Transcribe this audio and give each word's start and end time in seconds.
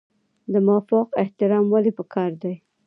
د 0.51 0.53
مافوق 0.67 1.07
احترام 1.23 1.65
ولې 1.73 1.91
پکار 1.99 2.31
دی؟ 2.41 2.55